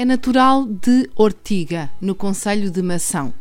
É 0.00 0.04
natural 0.06 0.64
de 0.64 1.10
Ortiga, 1.14 1.90
no 2.00 2.14
Conselho 2.14 2.70
de 2.70 2.80
Mação. 2.80 3.34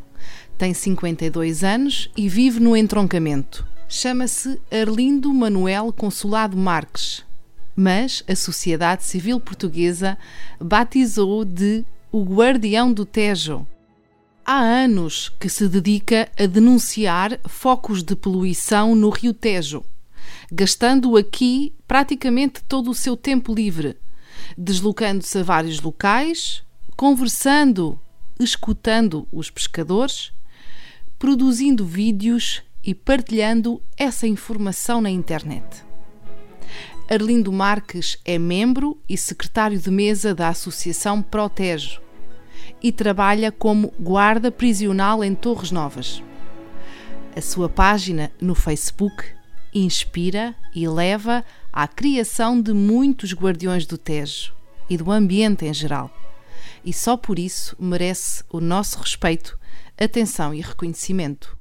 Tem 0.58 0.74
52 0.74 1.64
anos 1.64 2.12
e 2.18 2.28
vive 2.28 2.60
no 2.60 2.76
entroncamento. 2.76 3.66
Chama-se 3.88 4.60
Arlindo 4.70 5.34
Manuel 5.34 5.94
Consulado 5.94 6.58
Marques, 6.58 7.24
mas 7.78 8.26
a 8.28 8.36
sociedade 8.36 9.06
civil 9.06 9.40
portuguesa 9.40 10.18
batizou 10.60 11.46
de 11.46 11.86
o 12.12 12.26
Guardião 12.26 12.92
do 12.92 13.06
Tejo. 13.06 13.66
Há 14.46 14.60
anos 14.60 15.30
que 15.40 15.48
se 15.48 15.66
dedica 15.66 16.28
a 16.38 16.46
denunciar 16.46 17.40
focos 17.48 18.04
de 18.04 18.18
poluição 18.18 18.96
no 18.96 19.10
Rio 19.12 19.34
Tejo, 19.34 19.82
gastando 20.52 21.16
aqui 21.16 21.74
praticamente 21.88 22.62
todo 22.68 22.92
o 22.92 22.94
seu 22.96 23.16
tempo 23.16 23.56
livre 23.56 23.96
deslocando-se 24.58 25.38
a 25.38 25.44
vários 25.44 25.80
locais, 25.82 26.64
conversando, 26.96 28.00
escutando 28.40 29.28
os 29.32 29.50
pescadores, 29.50 30.32
produzindo 31.18 31.86
vídeos 31.86 32.62
e 32.84 32.94
partilhando 32.94 33.82
essa 33.98 34.28
informação 34.28 35.02
na 35.02 35.10
internet. 35.10 35.84
Arlindo 37.10 37.52
Marques 37.52 38.18
é 38.24 38.38
membro 38.38 39.02
e 39.10 39.18
secretário 39.18 39.80
de 39.80 39.90
mesa 39.90 40.36
da 40.36 40.50
Associação 40.50 41.22
Protejo 41.22 42.02
e 42.82 42.92
trabalha 42.92 43.52
como 43.52 43.92
guarda 44.00 44.52
prisional 44.52 45.24
em 45.24 45.34
Torres 45.34 45.72
Novas. 45.72 46.22
A 47.36 47.42
sua 47.42 47.68
página 47.68 48.32
no 48.40 48.54
Facebook 48.54 49.24
inspira 49.74 50.56
e 50.74 50.88
leva 50.88 51.44
à 51.72 51.88
criação 51.88 52.62
de 52.62 52.74
muitos 52.74 53.34
guardiões 53.34 53.86
do 53.86 53.98
Tejo 53.98 54.54
e 54.90 54.98
do 54.98 55.12
ambiente 55.12 55.66
em 55.66 55.74
geral. 55.74 56.10
E 56.84 56.94
só 56.94 57.18
por 57.18 57.38
isso 57.38 57.76
merece 57.80 58.44
o 58.52 58.60
nosso 58.60 59.00
respeito, 59.00 59.58
atenção 59.98 60.54
e 60.54 60.62
reconhecimento. 60.62 61.58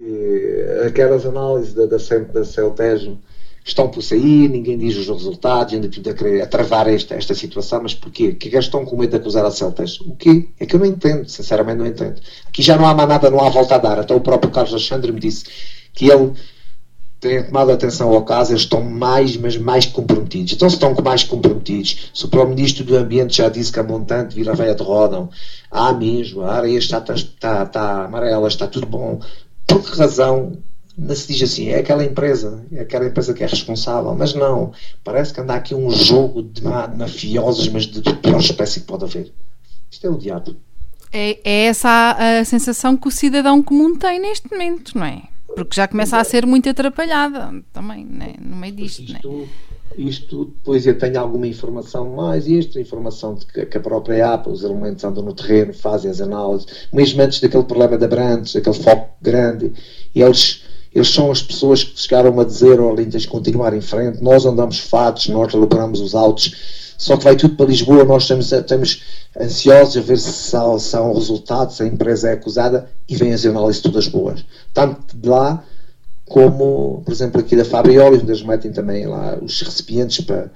E 0.00 0.84
aquelas 0.86 1.26
análises 1.26 1.74
da, 1.74 1.86
da, 1.86 1.96
da 1.96 2.44
Celtejo 2.44 3.18
estão 3.64 3.88
por 3.88 4.02
sair, 4.02 4.48
ninguém 4.48 4.78
diz 4.78 4.96
os 4.96 5.08
resultados, 5.08 5.74
ainda 5.74 5.88
tudo 5.88 6.08
a 6.08 6.14
querer 6.14 6.40
a 6.40 6.46
travar 6.46 6.88
esta, 6.88 7.14
esta 7.14 7.34
situação, 7.34 7.82
mas 7.82 7.94
porquê? 7.94 8.32
Que 8.32 8.54
é 8.56 8.58
estão 8.58 8.84
com 8.84 8.96
medo 8.96 9.10
de 9.10 9.16
acusar 9.16 9.44
a 9.44 9.50
Celtejo? 9.50 10.04
O 10.08 10.16
quê? 10.16 10.48
É 10.58 10.64
que 10.64 10.74
eu 10.74 10.80
não 10.80 10.86
entendo, 10.86 11.28
sinceramente 11.28 11.78
não 11.78 11.86
entendo. 11.86 12.20
Aqui 12.46 12.62
já 12.62 12.76
não 12.76 12.86
há 12.86 12.94
mais 12.94 13.08
nada, 13.08 13.30
não 13.30 13.40
há 13.40 13.50
volta 13.50 13.74
a 13.74 13.78
dar. 13.78 13.98
Até 13.98 14.14
o 14.14 14.20
próprio 14.20 14.50
Carlos 14.50 14.72
Alexandre 14.72 15.12
me 15.12 15.20
disse 15.20 15.44
que 15.92 16.10
ele 16.10 16.32
têm 17.20 17.44
tomado 17.44 17.72
atenção 17.72 18.12
ao 18.12 18.24
caso, 18.24 18.52
eles 18.52 18.62
estão 18.62 18.82
mais, 18.82 19.36
mas 19.36 19.56
mais 19.56 19.86
comprometidos. 19.86 20.52
Então, 20.52 20.68
se 20.68 20.76
estão 20.76 20.94
mais 21.02 21.24
comprometidos, 21.24 22.10
se 22.14 22.24
o 22.24 22.28
Primeiro-Ministro 22.28 22.84
do 22.84 22.96
Ambiente 22.96 23.38
já 23.38 23.48
disse 23.48 23.72
que 23.72 23.80
a 23.80 23.82
montante 23.82 24.34
Vila 24.34 24.54
Velha 24.54 24.74
de 24.74 24.82
Rodam, 24.82 25.28
há 25.70 25.92
mesmo, 25.92 26.42
a 26.42 26.68
está, 26.68 26.98
está, 26.98 27.14
está, 27.14 27.62
está 27.64 28.04
amarela, 28.04 28.48
está 28.48 28.66
tudo 28.66 28.86
bom, 28.86 29.20
por 29.66 29.82
que 29.82 29.98
razão 29.98 30.58
não 30.96 31.14
se 31.14 31.32
diz 31.32 31.42
assim, 31.42 31.68
é 31.68 31.78
aquela 31.78 32.04
empresa, 32.04 32.64
é 32.72 32.80
aquela 32.80 33.06
empresa 33.06 33.32
que 33.32 33.44
é 33.44 33.46
responsável, 33.46 34.12
mas 34.16 34.34
não, 34.34 34.72
parece 35.04 35.32
que 35.32 35.40
anda 35.40 35.54
aqui 35.54 35.72
um 35.72 35.90
jogo 35.90 36.42
de 36.42 36.62
mafiosos, 36.62 37.68
mas 37.68 37.86
de, 37.86 38.00
de 38.00 38.12
pior 38.14 38.40
espécie 38.40 38.80
que 38.80 38.86
pode 38.86 39.04
haver. 39.04 39.32
Isto 39.90 40.06
é 40.08 40.10
o 40.10 40.18
diabo. 40.18 40.56
É, 41.12 41.38
é 41.44 41.66
essa 41.66 41.88
a, 41.88 42.40
a 42.40 42.44
sensação 42.44 42.96
que 42.96 43.06
o 43.06 43.12
cidadão 43.12 43.62
comum 43.62 43.96
tem 43.96 44.18
neste 44.18 44.50
momento, 44.50 44.98
não 44.98 45.06
é? 45.06 45.22
Porque 45.64 45.80
já 45.80 45.88
começa 45.88 46.18
a 46.18 46.24
ser 46.24 46.46
muito 46.46 46.68
atrapalhada 46.68 47.52
também, 47.72 48.04
né? 48.04 48.34
no 48.40 48.56
meio 48.56 48.74
disto. 48.74 49.02
Né? 49.12 49.18
Isto, 49.18 49.30
né? 49.30 49.46
isto, 49.96 50.44
depois 50.46 50.86
eu 50.86 50.98
tenho 50.98 51.18
alguma 51.18 51.46
informação 51.46 52.14
mais 52.14 52.46
extra, 52.46 52.80
informação 52.80 53.34
de 53.34 53.46
que, 53.46 53.66
que 53.66 53.76
a 53.76 53.80
própria 53.80 54.34
APA, 54.34 54.50
os 54.50 54.62
elementos 54.62 55.04
andam 55.04 55.22
no 55.22 55.34
terreno, 55.34 55.72
fazem 55.72 56.10
as 56.10 56.20
análises, 56.20 56.88
mesmo 56.92 57.22
antes 57.22 57.40
daquele 57.40 57.64
problema 57.64 57.96
da 57.98 58.08
Brantes, 58.08 58.54
aquele 58.56 58.76
foco 58.76 59.10
grande, 59.20 59.72
e 60.14 60.22
eles 60.22 60.62
eles 60.94 61.10
são 61.10 61.30
as 61.30 61.42
pessoas 61.42 61.84
que 61.84 62.00
chegaram 62.00 62.38
a 62.40 62.44
dizer, 62.44 62.80
olha, 62.80 63.04
tens 63.04 63.22
de 63.22 63.28
continuar 63.28 63.74
em 63.74 63.80
frente, 63.80 64.22
nós 64.22 64.46
andamos 64.46 64.78
fatos, 64.80 65.28
nós 65.28 65.52
elaboramos 65.52 66.00
os 66.00 66.14
autos, 66.14 66.87
só 66.98 67.16
que 67.16 67.24
vai 67.24 67.36
tudo 67.36 67.54
para 67.54 67.66
Lisboa, 67.66 68.04
nós 68.04 68.24
estamos, 68.24 68.50
estamos 68.50 69.04
ansiosos 69.40 69.96
a 69.96 70.00
ver 70.00 70.18
se 70.18 70.56
há, 70.56 70.78
se 70.78 70.96
há 70.96 71.00
um 71.00 71.14
resultado, 71.14 71.72
se 71.72 71.84
a 71.84 71.86
empresa 71.86 72.28
é 72.28 72.32
acusada 72.32 72.90
e 73.08 73.16
vêm 73.16 73.32
as 73.32 73.46
análises 73.46 73.80
todas 73.80 74.08
boas. 74.08 74.44
Tanto 74.74 75.16
de 75.16 75.28
lá 75.28 75.64
como, 76.26 77.00
por 77.04 77.12
exemplo, 77.12 77.40
aqui 77.40 77.54
da 77.54 77.64
Fabrioli, 77.64 78.16
onde 78.16 78.26
eles 78.26 78.42
metem 78.42 78.72
também 78.72 79.06
lá 79.06 79.38
os 79.40 79.62
recipientes 79.62 80.20
para, 80.24 80.50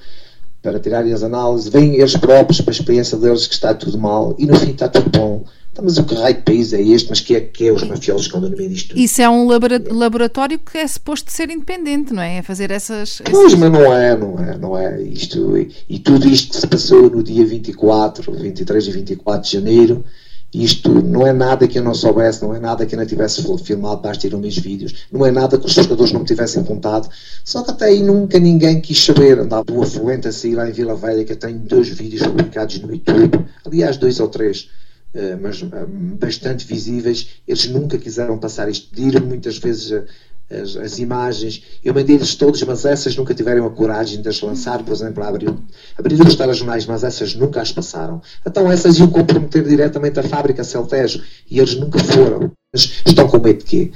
para 0.63 0.79
tirarem 0.79 1.13
as 1.13 1.23
análises, 1.23 1.69
vêm 1.69 1.97
eles 1.97 2.17
próprios 2.17 2.61
para 2.61 2.71
a 2.71 2.77
experiência 2.77 3.19
deles 3.19 3.47
que 3.47 3.55
está 3.55 3.75
tudo 3.75 3.99
mal 3.99 4.35
e 4.39 4.47
no 4.47 4.57
fim 4.57 4.71
está 4.71 4.89
tudo 4.89 5.11
bom. 5.11 5.45
Então, 5.73 5.85
mas 5.85 5.97
o 5.97 6.05
que 6.05 6.15
raio 6.15 6.37
de 6.37 6.43
país 6.43 6.73
é 6.75 6.83
este? 6.83 7.09
Mas 7.09 7.21
que 7.21 7.35
é, 7.35 7.41
que 7.41 7.67
é 7.67 7.73
os 7.73 7.83
mafiosos 7.83 8.29
que 8.29 8.37
andam 8.37 8.51
no 8.51 8.57
meio 8.57 8.69
disto? 8.69 8.97
Isso 8.97 9.23
é 9.23 9.29
um 9.29 9.49
laboratório 9.49 10.59
que 10.59 10.77
é 10.77 10.87
suposto 10.87 11.33
ser 11.33 11.51
independente, 11.51 12.13
não 12.13 12.23
é? 12.23 12.39
É 12.39 12.43
fazer 12.43 12.71
essas. 12.71 13.23
Pois, 13.25 13.47
essas... 13.47 13.59
mas 13.59 13.73
não 13.73 13.93
é, 13.93 14.17
não 14.17 14.39
é, 14.39 14.59
não 14.59 14.79
é. 14.79 15.03
Isto, 15.03 15.57
e, 15.57 15.71
e, 15.89 15.99
tudo 15.99 16.29
isto 16.29 16.51
que 16.51 16.61
se 16.61 16.67
passou 16.67 17.09
no 17.09 17.23
dia 17.23 17.45
24, 17.47 18.33
23 18.33 18.87
e 18.87 18.91
24 18.93 19.43
de 19.43 19.53
janeiro, 19.53 20.05
isto 20.53 20.91
não 20.91 21.27
é 21.27 21.33
nada 21.33 21.67
que 21.67 21.79
eu 21.79 21.83
não 21.83 21.95
soubesse, 21.95 22.43
não 22.43 22.55
é 22.55 22.61
nada 22.61 22.85
que 22.85 22.95
eu 22.95 22.99
não 22.99 23.07
tivesse 23.07 23.43
filmado, 23.65 24.03
basta 24.03 24.27
ir 24.27 24.37
meus 24.37 24.59
vídeos, 24.59 25.07
não 25.11 25.25
é 25.25 25.31
nada 25.31 25.59
que 25.59 25.67
os 25.67 25.73
jogadores 25.73 26.13
não 26.13 26.21
me 26.21 26.27
tivessem 26.27 26.63
contado. 26.63 27.09
Só 27.45 27.63
que 27.63 27.71
até 27.71 27.87
aí 27.87 28.03
nunca 28.03 28.39
ninguém 28.39 28.81
quis 28.81 29.03
saber. 29.03 29.39
Andava 29.39 29.65
do 29.65 29.83
afluente 29.83 30.29
a 30.29 30.33
sair 30.33 30.55
lá 30.55 30.69
em 30.69 30.73
Vila 30.73 30.95
Velha, 30.95 31.25
que 31.25 31.33
eu 31.33 31.37
tenho 31.37 31.59
dois 31.59 31.89
vídeos 31.89 32.23
publicados 32.23 32.79
no 32.81 32.93
YouTube, 32.93 33.47
aliás, 33.65 33.97
dois 33.97 34.21
ou 34.21 34.29
três 34.29 34.69
eh, 35.15 35.37
mas 35.41 35.63
eh, 35.63 35.87
bastante 36.19 36.67
visíveis. 36.67 37.29
Eles 37.47 37.67
nunca 37.69 37.99
quiseram 37.99 38.39
passar 38.39 38.69
isto. 38.69 38.89
Pediram 38.89 39.27
muitas 39.27 39.59
vezes 39.59 40.05
as, 40.51 40.77
as, 40.77 40.99
imagens. 40.99 41.63
Eu 41.85 41.95
mandei-lhes 41.95 42.35
todos, 42.35 42.63
mas 42.63 42.85
essas 42.85 43.17
nunca 43.17 43.35
tiveram 43.35 43.67
a 43.67 43.71
coragem 43.71 44.21
de 44.21 44.29
as 44.29 44.41
lançar, 44.41 44.83
por 44.83 44.93
exemplo, 44.93 45.23
a 45.23 45.29
abrir, 45.29 45.55
abrir 45.99 46.21
os 46.21 46.35
telejornais, 46.35 46.87
mas 46.87 47.05
essas 47.05 47.35
nunca 47.35 47.61
as 47.61 47.73
passaram. 47.73 48.21
Então 48.47 48.71
essas 48.71 48.99
iam 48.99 49.09
comprometer 49.09 49.63
diretamente 49.65 50.21
a 50.21 50.23
fábrica 50.23 50.65
Celtejo 50.65 51.23
e 51.51 51.59
eles 51.59 51.75
nunca 51.75 51.99
foram. 51.99 52.53
Mas 52.73 53.03
estão 53.07 53.29
com 53.29 53.39
medo 53.39 53.59
de 53.59 53.65
quê? 53.65 53.93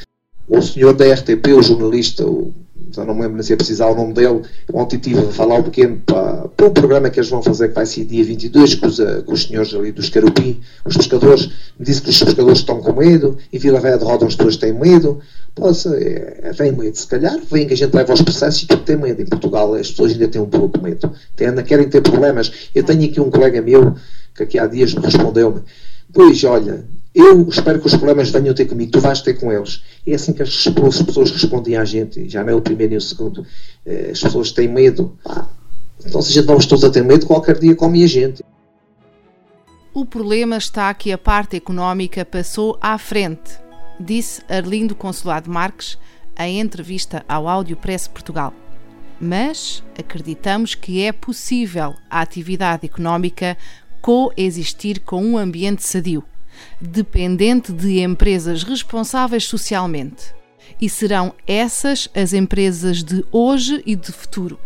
O 0.48 0.62
senhor 0.62 0.92
da 0.92 1.12
RTP, 1.12 1.52
o 1.54 1.62
jornalista, 1.62 2.24
o 2.24 2.54
não 3.04 3.14
me 3.14 3.22
lembro 3.22 3.42
se 3.42 3.52
é 3.52 3.56
precisar 3.56 3.88
o 3.88 3.94
nome 3.94 4.12
dele, 4.12 4.42
ontem 4.72 4.96
estive 4.96 5.20
a 5.20 5.32
falar 5.32 5.56
um 5.56 5.62
pequeno 5.62 6.00
para, 6.04 6.48
para 6.48 6.66
um 6.66 6.70
programa 6.70 7.10
que 7.10 7.18
eles 7.18 7.28
vão 7.28 7.42
fazer 7.42 7.68
que 7.68 7.74
vai 7.74 7.86
ser 7.86 8.04
dia 8.04 8.24
22 8.24 8.74
com 8.76 8.86
os, 8.86 8.98
com 9.24 9.32
os 9.32 9.42
senhores 9.44 9.74
ali 9.74 9.92
dos 9.92 10.08
Carupim, 10.08 10.60
os 10.84 10.96
pescadores, 10.96 11.46
me 11.78 11.84
disse 11.84 12.02
que 12.02 12.10
os 12.10 12.22
pescadores 12.22 12.58
estão 12.58 12.80
com 12.80 12.92
medo, 12.92 13.36
e 13.52 13.58
Vila 13.58 13.80
Velha 13.80 13.98
de 13.98 14.04
Roda 14.04 14.26
as 14.26 14.34
pessoas 14.34 14.56
têm 14.56 14.72
medo, 14.72 15.20
pois, 15.54 15.84
é, 15.86 16.52
vem 16.56 16.72
medo, 16.72 16.96
se 16.96 17.06
calhar 17.06 17.38
vem 17.50 17.66
que 17.66 17.74
a 17.74 17.76
gente 17.76 17.94
leva 17.94 18.12
aos 18.12 18.22
processos 18.22 18.62
e 18.62 18.66
tudo 18.66 18.82
tem 18.82 18.96
medo, 18.96 19.20
em 19.20 19.26
Portugal 19.26 19.74
as 19.74 19.90
pessoas 19.90 20.12
ainda 20.12 20.28
têm 20.28 20.40
um 20.40 20.46
pouco 20.46 20.78
de 20.78 20.84
medo, 20.84 21.12
ainda 21.40 21.62
querem 21.62 21.88
ter 21.88 22.00
problemas, 22.00 22.70
eu 22.74 22.82
tenho 22.82 23.04
aqui 23.04 23.20
um 23.20 23.30
colega 23.30 23.60
meu 23.60 23.94
que 24.34 24.42
aqui 24.42 24.58
há 24.58 24.66
dias 24.66 24.94
me 24.94 25.00
respondeu-me, 25.00 25.62
pois 26.12 26.44
olha, 26.44 26.84
eu 27.14 27.48
espero 27.48 27.80
que 27.80 27.86
os 27.86 27.94
problemas 27.94 28.28
venham 28.28 28.54
ter 28.54 28.66
comigo, 28.66 28.92
tu 28.92 29.00
vais 29.00 29.22
ter 29.22 29.34
com 29.34 29.50
eles. 29.50 29.82
É 30.06 30.14
assim 30.14 30.34
que 30.34 30.42
as, 30.42 30.68
pessoas 30.68 31.30
respondem 31.30 31.76
à 31.76 31.84
gente, 31.84 32.28
já 32.28 32.44
não 32.44 32.52
é 32.52 32.54
o 32.54 32.60
primeiro 32.60 32.90
nem 32.90 32.98
o 32.98 33.00
segundo. 33.00 33.46
Eh, 33.86 34.10
as 34.12 34.20
pessoas 34.20 34.52
têm 34.52 34.68
medo. 34.68 35.16
então, 36.04 36.20
se 36.20 36.32
a 36.32 36.34
gente 36.34 36.46
vamos 36.46 36.66
todos 36.66 36.84
a 36.84 36.90
ter 36.90 37.02
medo, 37.02 37.26
qualquer 37.26 37.58
dia 37.58 37.74
come 37.74 38.04
a 38.04 38.06
gente. 38.06 38.44
O 39.94 40.04
problema 40.04 40.58
está 40.58 40.92
que 40.92 41.10
a 41.10 41.16
parte 41.16 41.56
económica 41.56 42.22
passou 42.22 42.76
à 42.82 42.98
frente, 42.98 43.58
disse 43.98 44.42
Arlindo 44.46 44.94
Consulado 44.94 45.50
Marques 45.50 45.96
em 46.38 46.60
entrevista 46.60 47.24
ao 47.26 47.48
Áudio 47.48 47.78
Press 47.78 48.06
Portugal. 48.06 48.52
Mas 49.18 49.82
acreditamos 49.98 50.74
que 50.74 51.02
é 51.02 51.12
possível 51.12 51.94
a 52.10 52.20
atividade 52.20 52.84
económica 52.84 53.56
coexistir 54.06 55.00
com 55.00 55.20
um 55.20 55.36
ambiente 55.36 55.82
sadio 55.82 56.22
dependente 56.80 57.72
de 57.72 58.00
empresas 58.00 58.62
responsáveis 58.62 59.46
socialmente. 59.46 60.32
E 60.80 60.88
serão 60.88 61.34
essas 61.44 62.08
as 62.14 62.32
empresas 62.32 63.02
de 63.02 63.24
hoje 63.32 63.82
e 63.84 63.96
de 63.96 64.12
futuro, 64.12 64.60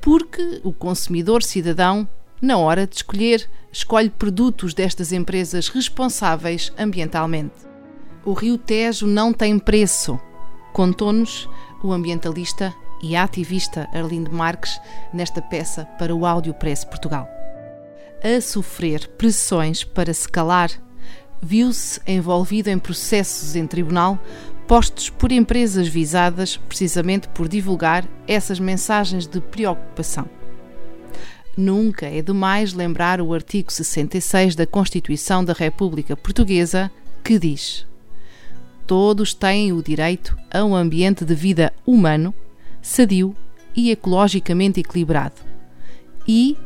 porque 0.00 0.60
o 0.62 0.72
consumidor 0.72 1.42
cidadão 1.42 2.08
na 2.40 2.56
hora 2.56 2.86
de 2.86 2.94
escolher, 2.94 3.50
escolhe 3.72 4.10
produtos 4.10 4.72
destas 4.72 5.10
empresas 5.10 5.68
responsáveis 5.68 6.72
ambientalmente. 6.78 7.56
O 8.24 8.32
Rio 8.32 8.56
Tejo 8.56 9.08
não 9.08 9.32
tem 9.32 9.58
preço, 9.58 10.20
contou-nos 10.72 11.48
o 11.82 11.92
ambientalista 11.92 12.72
e 13.02 13.16
ativista 13.16 13.88
Arlindo 13.92 14.32
Marques 14.32 14.80
nesta 15.12 15.42
peça 15.42 15.84
para 15.98 16.14
o 16.14 16.24
Áudio 16.24 16.54
Press 16.54 16.84
Portugal. 16.84 17.37
A 18.22 18.40
sofrer 18.40 19.06
pressões 19.16 19.84
para 19.84 20.12
se 20.12 20.28
calar, 20.28 20.70
viu-se 21.40 22.00
envolvido 22.04 22.68
em 22.68 22.78
processos 22.78 23.54
em 23.54 23.64
tribunal 23.64 24.18
postos 24.66 25.08
por 25.08 25.30
empresas 25.30 25.86
visadas 25.86 26.56
precisamente 26.56 27.28
por 27.28 27.48
divulgar 27.48 28.04
essas 28.26 28.58
mensagens 28.58 29.26
de 29.26 29.40
preocupação. 29.40 30.28
Nunca 31.56 32.06
é 32.06 32.20
demais 32.20 32.72
lembrar 32.72 33.20
o 33.20 33.32
artigo 33.32 33.72
66 33.72 34.54
da 34.54 34.66
Constituição 34.66 35.44
da 35.44 35.52
República 35.52 36.16
Portuguesa, 36.16 36.90
que 37.24 37.38
diz: 37.38 37.86
Todos 38.86 39.32
têm 39.32 39.72
o 39.72 39.82
direito 39.82 40.36
a 40.52 40.64
um 40.64 40.74
ambiente 40.74 41.24
de 41.24 41.34
vida 41.34 41.72
humano, 41.86 42.34
sadio 42.82 43.34
e 43.74 43.90
ecologicamente 43.90 44.80
equilibrado, 44.80 45.40
e 46.26 46.56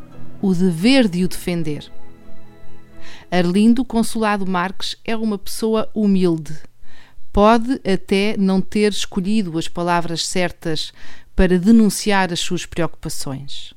o 0.42 0.52
dever 0.52 1.08
de 1.08 1.24
o 1.24 1.28
defender. 1.28 1.90
Arlindo 3.30 3.84
Consulado 3.84 4.46
Marques 4.46 4.96
é 5.04 5.16
uma 5.16 5.38
pessoa 5.38 5.88
humilde. 5.94 6.54
Pode 7.32 7.80
até 7.90 8.36
não 8.36 8.60
ter 8.60 8.92
escolhido 8.92 9.56
as 9.56 9.68
palavras 9.68 10.26
certas 10.26 10.92
para 11.34 11.58
denunciar 11.58 12.30
as 12.30 12.40
suas 12.40 12.66
preocupações 12.66 13.74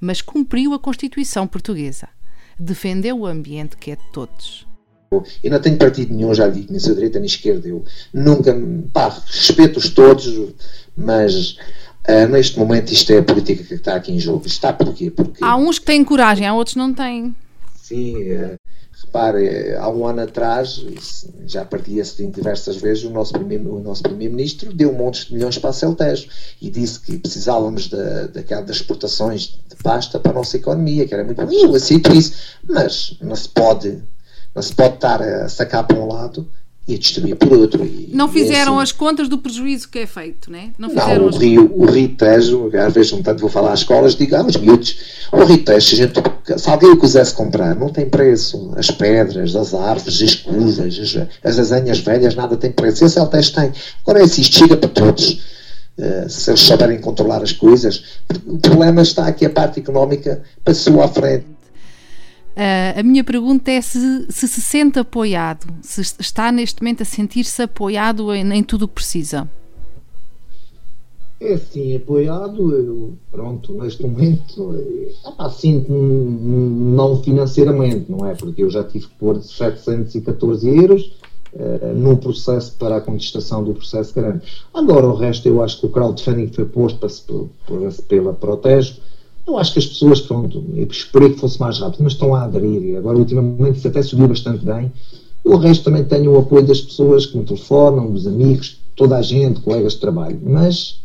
mas 0.00 0.20
cumpriu 0.20 0.74
a 0.74 0.78
Constituição 0.78 1.46
portuguesa. 1.46 2.08
Defendeu 2.58 3.20
o 3.20 3.26
ambiente 3.26 3.76
que 3.76 3.90
é 3.90 3.96
de 3.96 4.12
todos. 4.12 4.66
Eu 5.42 5.50
não 5.50 5.60
tenho 5.60 5.76
partido 5.76 6.14
nenhum, 6.14 6.32
já 6.32 6.48
digo, 6.48 6.70
nem 6.70 6.80
sou 6.80 6.94
direita 6.94 7.18
nem 7.18 7.26
esquerda. 7.26 7.68
Eu 7.68 7.84
nunca, 8.14 8.54
pá, 8.92 9.08
respeito-os 9.26 9.90
todos, 9.90 10.26
mas 10.96 11.58
uh, 12.08 12.28
neste 12.28 12.58
momento 12.58 12.92
isto 12.92 13.12
é 13.12 13.18
a 13.18 13.22
política 13.22 13.64
que 13.64 13.74
está 13.74 13.94
aqui 13.94 14.12
em 14.12 14.20
jogo. 14.20 14.46
Está 14.46 14.72
porquê? 14.72 15.10
Porque... 15.10 15.42
Há 15.42 15.56
uns 15.56 15.78
que 15.78 15.86
têm 15.86 16.04
coragem, 16.04 16.46
há 16.46 16.54
outros 16.54 16.74
que 16.74 16.78
não 16.78 16.92
têm. 16.94 17.34
Sim, 17.82 18.16
uh, 18.32 18.56
Repare, 19.12 19.74
há 19.74 19.90
um 19.90 20.06
ano 20.06 20.22
atrás, 20.22 20.86
já 21.46 21.66
partia-se 21.66 22.26
diversas 22.28 22.76
vezes, 22.76 23.04
o 23.04 23.10
nosso 23.10 23.34
primeiro-ministro 23.34 24.08
primeiro 24.08 24.72
deu 24.74 24.90
um 24.90 24.96
monte 24.96 25.26
de 25.26 25.34
milhões 25.34 25.58
para 25.58 25.68
a 25.68 25.72
Celtejo 25.74 26.28
e 26.62 26.70
disse 26.70 26.98
que 27.00 27.18
precisávamos 27.18 27.88
da, 27.88 28.28
daquela, 28.28 28.62
das 28.62 28.76
exportações 28.76 29.58
de 29.68 29.76
pasta 29.82 30.18
para 30.18 30.30
a 30.30 30.34
nossa 30.34 30.56
economia, 30.56 31.06
que 31.06 31.12
era 31.12 31.24
muito 31.24 31.44
bom. 31.44 31.52
Eu 31.52 31.74
aceito 31.74 32.10
isso, 32.14 32.56
mas 32.66 33.14
não 33.20 33.36
se 33.36 33.50
pode, 33.50 34.02
não 34.54 34.62
se 34.62 34.74
pode 34.74 34.94
estar 34.94 35.20
a 35.20 35.46
sacar 35.46 35.86
para 35.86 35.98
um 35.98 36.06
lado 36.06 36.48
e 36.86 36.98
distribuir 36.98 37.36
por 37.36 37.52
outro. 37.52 37.84
E, 37.84 38.10
não 38.12 38.28
fizeram 38.28 38.74
assim, 38.78 38.82
as 38.82 38.92
contas 38.92 39.28
do 39.28 39.38
prejuízo 39.38 39.88
que 39.88 40.00
é 40.00 40.06
feito, 40.06 40.50
né? 40.50 40.70
não 40.78 40.88
Não, 40.88 41.26
o 41.26 41.30
Rio, 41.30 41.72
o 41.74 41.86
Rio 41.86 42.08
Tejo, 42.08 42.70
às 42.74 42.92
vezes, 42.92 43.12
um 43.12 43.22
tanto 43.22 43.40
vou 43.40 43.50
falar 43.50 43.72
às 43.72 43.80
escolas, 43.80 44.16
digo, 44.16 44.34
ah, 44.34 44.44
os 44.44 44.56
miúdos, 44.56 44.96
o 45.30 45.44
Rio 45.44 45.58
Tejo, 45.58 45.86
se, 45.86 45.96
gente, 45.96 46.20
se 46.56 46.68
alguém 46.68 46.90
o 46.90 46.96
quisesse 46.96 47.34
comprar, 47.34 47.76
não 47.76 47.88
tem 47.88 48.08
preço. 48.08 48.72
As 48.76 48.90
pedras, 48.90 49.54
as 49.54 49.74
árvores, 49.74 50.20
as 50.22 50.34
curvas, 50.34 50.80
as, 51.44 51.72
as 51.72 51.98
velhas, 52.00 52.34
nada 52.34 52.56
tem 52.56 52.72
preço. 52.72 53.04
Esse 53.04 53.24
Tejo 53.26 53.54
tem. 53.54 53.72
Agora 54.02 54.20
é 54.20 54.24
assim, 54.24 54.42
chega 54.42 54.76
para 54.76 54.88
todos. 54.88 55.40
Uh, 55.96 56.28
se 56.28 56.50
eles 56.50 56.60
souberem 56.60 56.98
controlar 56.98 57.42
as 57.42 57.52
coisas, 57.52 58.02
o 58.46 58.58
problema 58.58 59.02
está 59.02 59.26
aqui, 59.26 59.44
a 59.44 59.50
parte 59.50 59.78
económica 59.78 60.42
passou 60.64 61.02
à 61.02 61.08
frente 61.08 61.44
Uh, 62.52 63.00
a 63.00 63.02
minha 63.02 63.24
pergunta 63.24 63.70
é 63.70 63.80
se, 63.80 64.26
se, 64.28 64.46
se 64.46 64.60
sente 64.60 64.98
apoiado, 64.98 65.66
se 65.80 66.02
está 66.02 66.52
neste 66.52 66.82
momento 66.82 67.02
a 67.02 67.06
sentir-se 67.06 67.62
apoiado 67.62 68.32
em, 68.34 68.52
em, 68.52 68.62
tudo 68.62 68.84
o 68.84 68.88
que 68.88 68.94
precisa. 68.94 69.48
É 71.40 71.56
sim, 71.56 71.96
apoiado, 71.96 72.76
eu, 72.76 73.14
pronto, 73.30 73.72
neste 73.82 74.02
momento, 74.02 74.76
assim, 75.38 75.84
não 75.88 77.22
financeiramente, 77.22 78.12
não 78.12 78.26
é? 78.26 78.34
Porque 78.34 78.62
eu 78.62 78.70
já 78.70 78.84
tive 78.84 79.06
que 79.06 79.14
pôr 79.14 79.42
714 79.42 80.68
euros 80.68 81.16
uh, 81.54 81.94
no 81.96 82.18
processo 82.18 82.76
para 82.78 82.98
a 82.98 83.00
contestação 83.00 83.64
do 83.64 83.72
processo 83.72 84.14
grande. 84.14 84.42
Agora, 84.74 85.06
o 85.06 85.16
resto, 85.16 85.48
eu 85.48 85.62
acho 85.62 85.80
que 85.80 85.86
o 85.86 85.88
crowdfunding 85.88 86.48
foi 86.48 86.66
posto 86.66 86.98
para, 87.66 87.90
pela 88.06 88.34
Protege 88.34 89.00
eu 89.46 89.58
acho 89.58 89.72
que 89.72 89.78
as 89.80 89.86
pessoas, 89.86 90.20
pronto, 90.20 90.64
eu 90.74 90.86
esperei 90.86 91.30
que 91.30 91.40
fosse 91.40 91.58
mais 91.58 91.78
rápido, 91.78 92.04
mas 92.04 92.12
estão 92.12 92.34
a 92.34 92.44
aderir. 92.44 92.96
Agora, 92.96 93.18
ultimamente, 93.18 93.78
isso 93.78 93.88
até 93.88 94.02
subiu 94.02 94.28
bastante 94.28 94.64
bem. 94.64 94.92
O 95.44 95.56
resto 95.56 95.84
também 95.84 96.04
tenho 96.04 96.32
o 96.32 96.38
apoio 96.38 96.64
das 96.64 96.80
pessoas 96.80 97.26
que 97.26 97.36
me 97.36 97.44
telefonam, 97.44 98.10
dos 98.10 98.26
amigos, 98.26 98.80
toda 98.94 99.16
a 99.16 99.22
gente, 99.22 99.60
colegas 99.60 99.94
de 99.94 100.00
trabalho. 100.00 100.40
Mas. 100.44 101.00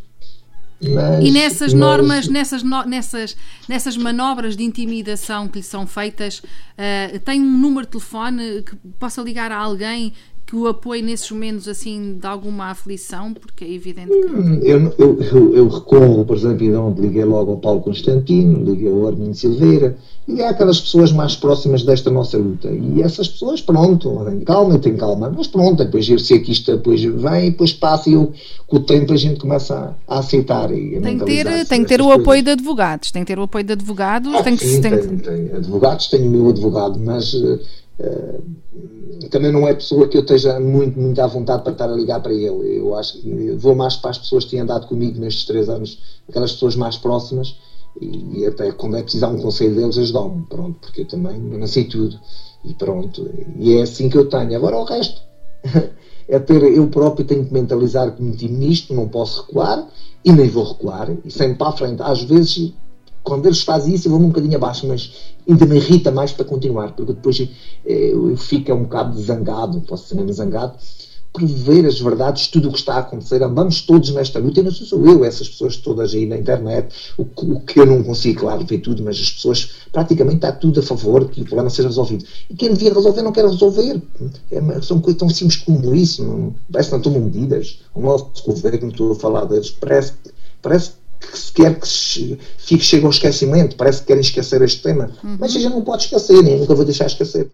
mas 0.80 1.26
e 1.26 1.32
nessas 1.32 1.74
mas... 1.74 1.82
normas, 1.82 2.28
nessas, 2.28 2.62
nessas, 2.86 3.36
nessas 3.68 3.98
manobras 3.98 4.56
de 4.56 4.64
intimidação 4.64 5.48
que 5.48 5.58
lhe 5.58 5.64
são 5.64 5.88
feitas, 5.88 6.40
uh, 6.40 7.20
tem 7.26 7.42
um 7.42 7.58
número 7.58 7.88
de 7.88 7.94
telefone 7.94 8.62
que 8.62 8.76
possa 9.00 9.22
ligar 9.24 9.52
a 9.52 9.58
alguém 9.58 10.14
que 10.48 10.56
o 10.56 10.66
apoie 10.66 11.02
nesses 11.02 11.30
momentos 11.30 11.68
assim 11.68 12.18
de 12.18 12.26
alguma 12.26 12.68
aflição, 12.72 13.34
porque 13.34 13.66
é 13.66 13.72
evidente 13.72 14.12
que. 14.12 14.28
Hum, 14.28 14.60
eu, 14.64 14.94
eu, 14.98 15.22
eu, 15.22 15.56
eu 15.56 15.68
recorro, 15.68 16.24
por 16.24 16.38
exemplo, 16.38 16.64
e 16.64 16.70
não 16.70 16.94
liguei 16.94 17.26
logo 17.26 17.52
ao 17.52 17.58
Paulo 17.58 17.82
Constantino, 17.82 18.64
liguei 18.64 18.90
ao 18.90 19.08
Armindo 19.08 19.36
Silveira, 19.36 19.98
e 20.26 20.42
há 20.42 20.52
aquelas 20.52 20.80
pessoas 20.80 21.12
mais 21.12 21.36
próximas 21.36 21.84
desta 21.84 22.10
nossa 22.10 22.38
luta. 22.38 22.70
E 22.72 23.02
essas 23.02 23.28
pessoas, 23.28 23.60
pronto, 23.60 24.24
têm 24.24 24.40
calma, 24.40 24.80
têm 24.80 24.96
calma, 24.96 25.30
mas 25.36 25.48
pronto, 25.48 25.84
depois 25.84 26.08
eu 26.08 26.18
sei 26.18 26.40
que 26.40 26.54
isto 26.54 26.72
depois 26.72 27.04
vem 27.04 27.48
e 27.48 27.52
depois 27.52 27.74
passa 27.74 28.10
e 28.10 28.14
eu, 28.14 28.32
com 28.68 28.78
o 28.78 28.80
tempo 28.80 29.12
a 29.12 29.18
gente 29.18 29.42
começa 29.42 29.94
a, 30.08 30.16
a 30.16 30.20
aceitar. 30.20 30.72
E 30.72 30.96
a 30.96 31.02
tem 31.02 31.20
que 31.20 31.26
ter, 31.26 31.66
tem 31.66 31.84
que 31.84 31.90
ter 31.90 32.00
o 32.00 32.06
coisas. 32.06 32.22
apoio 32.22 32.44
de 32.44 32.52
advogados, 32.52 33.12
tem 33.12 33.22
que 33.22 33.28
ter 33.28 33.38
o 33.38 33.44
apoio 33.44 33.66
de 33.66 33.74
advogados. 33.74 34.34
Ah, 34.34 34.44
tem 34.44 34.56
que, 34.56 34.66
sim, 34.66 34.80
tem, 34.80 34.98
tem, 34.98 35.18
tem, 35.18 35.52
advogados, 35.58 36.08
tenho 36.08 36.26
o 36.26 36.32
meu 36.32 36.50
advogado, 36.50 36.98
mas. 36.98 37.34
Uh, 37.34 38.40
também 39.28 39.52
não 39.52 39.68
é 39.68 39.74
pessoa 39.74 40.08
que 40.08 40.18
eu 40.18 40.22
esteja 40.22 40.60
muito, 40.60 41.00
muito 41.00 41.20
à 41.20 41.28
vontade 41.28 41.64
para 41.64 41.72
estar 41.72 41.90
a 41.90 41.94
ligar 41.94 42.20
para 42.20 42.34
ele. 42.34 42.78
Eu 42.78 42.96
acho 42.96 43.14
que 43.14 43.52
vou 43.58 43.76
mais 43.76 43.96
para 43.96 44.12
as 44.12 44.18
pessoas 44.18 44.44
que 44.44 44.52
têm 44.52 44.60
andado 44.60 44.88
comigo 44.88 45.20
nestes 45.20 45.46
três 45.46 45.70
anos, 45.70 45.98
aquelas 46.28 46.54
pessoas 46.54 46.76
mais 46.76 46.98
próximas, 46.98 47.56
e, 48.00 48.46
até 48.46 48.72
quando 48.72 48.98
é 48.98 49.02
precisar 49.02 49.28
um 49.28 49.38
conselho 49.38 49.76
deles, 49.76 49.98
ajudam-me, 49.98 50.44
pronto, 50.44 50.78
porque 50.80 51.02
eu 51.02 51.06
também 51.06 51.40
não 51.40 51.68
sei 51.68 51.86
tudo, 51.86 52.16
e 52.64 52.74
pronto, 52.74 53.28
e 53.58 53.74
é 53.74 53.82
assim 53.82 54.08
que 54.08 54.18
eu 54.18 54.26
tenho. 54.26 54.56
Agora 54.56 54.78
o 54.78 54.84
resto 54.84 55.22
é 56.28 56.40
ter, 56.40 56.62
eu 56.64 56.88
próprio 56.88 57.26
tenho 57.26 57.44
que 57.44 57.54
mentalizar 57.54 58.12
que 58.12 58.22
meti 58.22 58.48
nisto, 58.48 58.94
não 58.94 59.08
posso 59.08 59.42
recuar, 59.42 59.88
e 60.24 60.32
nem 60.32 60.48
vou 60.48 60.64
recuar, 60.64 61.10
e 61.26 61.32
sempre 61.32 61.56
para 61.56 61.70
a 61.70 61.72
frente. 61.72 62.02
Às 62.02 62.22
vezes 62.22 62.72
quando 63.28 63.46
eles 63.46 63.62
fazem 63.62 63.94
isso 63.94 64.08
eu 64.08 64.12
vou 64.12 64.22
um 64.22 64.28
bocadinho 64.28 64.56
abaixo, 64.56 64.88
mas 64.88 65.12
ainda 65.48 65.66
me 65.66 65.78
irrita 65.78 66.12
mais 66.12 66.32
para 66.32 66.46
continuar, 66.46 66.94
porque 66.94 67.14
depois 67.14 67.40
eh, 67.40 68.12
eu 68.12 68.36
fico 68.38 68.74
um 68.74 68.84
bocado 68.84 69.20
zangado, 69.22 69.82
posso 69.82 70.08
ser 70.08 70.16
mesmo 70.16 70.34
zangado, 70.34 70.76
por 71.38 71.46
ver 71.46 71.86
as 71.86 72.00
verdades, 72.00 72.48
tudo 72.48 72.70
o 72.70 72.72
que 72.72 72.80
está 72.80 72.96
a 72.96 73.00
acontecer, 73.00 73.44
andamos 73.44 73.82
todos 73.82 74.10
nesta 74.10 74.40
luta, 74.40 74.60
e 74.60 74.64
não 74.64 74.72
sou 74.72 75.06
eu, 75.06 75.24
essas 75.24 75.48
pessoas 75.48 75.78
todas 75.78 76.14
aí 76.14 76.26
na 76.26 76.38
internet, 76.38 77.14
o, 77.18 77.22
o, 77.24 77.60
que 77.62 77.80
eu 77.80 77.86
não 77.86 78.02
consigo, 78.02 78.40
claro, 78.42 78.66
ver 78.66 78.80
tudo, 78.80 79.04
mas 79.04 79.20
as 79.20 79.32
pessoas, 79.32 79.72
praticamente 79.92 80.38
está 80.38 80.52
tudo 80.52 80.80
a 80.80 80.84
favor 80.84 81.30
que 81.30 81.42
o 81.42 81.46
problema 81.46 81.70
seja 81.70 81.90
resolvido. 81.90 82.26
E 82.50 82.56
quem 82.56 82.74
devia 82.74 82.94
resolver 82.94 83.22
não 83.22 83.32
quer 83.32 83.46
resolver. 83.46 84.02
É, 84.52 84.82
são 84.82 85.00
coisas 85.00 85.20
tão 85.20 85.30
simples 85.30 85.58
como 85.58 85.94
isso, 85.94 86.24
não, 86.24 86.56
parece 86.72 86.90
que 86.90 86.96
não 86.96 87.02
tomam 87.04 87.22
medidas. 87.22 87.80
O 87.94 88.02
nosso 88.02 88.44
governo, 88.46 88.90
estou 88.90 89.12
a 89.12 89.16
falar 89.16 89.46
deles, 89.46 89.70
parece, 89.70 90.14
parece 90.62 90.94
que 91.20 91.38
se 91.38 91.52
quer 91.52 91.80
que 91.80 92.40
fique, 92.58 92.84
chegue 92.84 93.06
ao 93.06 93.12
esquecimento, 93.12 93.76
parece 93.76 94.02
que 94.02 94.08
querem 94.08 94.22
esquecer 94.22 94.62
este 94.62 94.82
tema, 94.82 95.12
uhum. 95.24 95.38
mas 95.40 95.52
gente 95.52 95.70
não 95.70 95.82
pode 95.82 96.04
esquecer, 96.04 96.42
nem 96.44 96.60
nunca 96.60 96.76
vou 96.76 96.86
deixar 96.86 97.06
esquecer. 97.06 97.50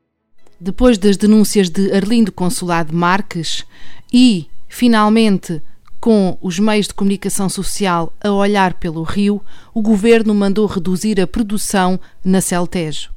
Depois 0.60 0.98
das 0.98 1.18
denúncias 1.18 1.70
de 1.70 1.92
Arlindo 1.92 2.32
Consulado 2.32 2.96
Marques 2.96 3.66
e, 4.12 4.48
finalmente, 4.70 5.62
com 6.00 6.38
os 6.42 6.60
meios 6.60 6.88
de 6.88 6.94
comunicação 6.94 7.48
social 7.50 8.14
a 8.22 8.30
olhar 8.32 8.74
pelo 8.74 9.04
rio, 9.04 9.42
o 9.74 9.82
governo 9.82 10.34
mandou 10.34 10.66
reduzir 10.66 11.20
a 11.20 11.26
produção 11.28 12.00
na 12.24 12.42
Celtejo. 12.42 13.10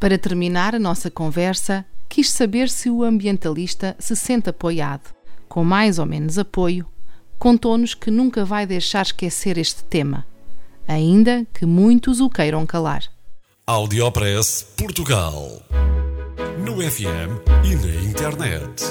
Para 0.00 0.16
terminar 0.16 0.74
a 0.74 0.78
nossa 0.78 1.10
conversa, 1.10 1.84
quis 2.08 2.30
saber 2.30 2.70
se 2.70 2.88
o 2.88 3.02
ambientalista 3.02 3.96
se 3.98 4.16
sente 4.16 4.48
apoiado. 4.48 5.14
Com 5.48 5.64
mais 5.64 5.98
ou 5.98 6.06
menos 6.06 6.38
apoio, 6.38 6.86
contou-nos 7.38 7.94
que 7.94 8.10
nunca 8.10 8.44
vai 8.44 8.66
deixar 8.66 9.02
esquecer 9.02 9.58
este 9.58 9.84
tema, 9.84 10.26
ainda 10.86 11.46
que 11.54 11.64
muitos 11.64 12.20
o 12.20 12.28
queiram 12.28 12.66
calar. 12.66 13.04
Audiopress 13.66 14.66
Portugal. 14.76 15.62
No 16.64 16.82
FM 16.82 17.40
e 17.64 17.74
na 17.76 18.02
internet. 18.02 18.84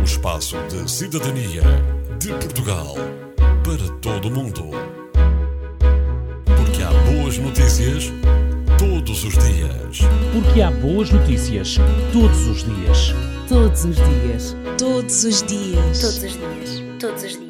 O 0.00 0.04
espaço 0.04 0.56
de 0.68 0.90
cidadania 0.90 1.62
de 2.18 2.28
Portugal 2.28 2.94
para 3.64 3.92
todo 4.00 4.28
o 4.28 4.30
mundo. 4.30 4.70
Porque 6.44 6.82
há 6.82 6.90
boas 7.12 7.38
notícias 7.38 8.12
todos 8.78 9.00
todos 9.10 9.24
os 9.24 9.34
dias. 9.34 9.98
Porque 10.32 10.62
há 10.62 10.70
boas 10.70 11.10
notícias 11.10 11.76
todos 12.12 12.46
os 12.46 12.64
dias. 12.64 13.14
Todos 13.48 13.84
os 13.84 13.96
dias. 13.96 14.56
Todos 14.78 15.24
os 15.24 15.42
dias. 15.42 16.00
Todos 16.00 16.22
os 16.22 16.32
dias. 16.38 16.82
Todos 17.00 17.22
os 17.24 17.38
dias. 17.38 17.49